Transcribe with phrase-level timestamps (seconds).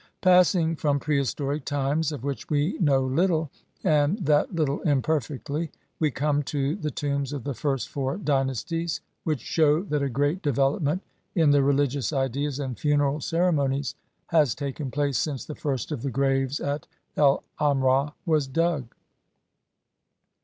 [0.21, 3.51] Passing from prehistoric times of which we know little,
[3.83, 9.41] and that little imperfectly, we come to the tombs of the first four dynasties, which
[9.41, 11.03] shew that a great development
[11.35, 13.93] in the religious ideas and funeral cere monies
[14.25, 18.95] has taken place since the first of the graves at El 'Amrah was dug.